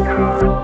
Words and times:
Cause 0.00 0.59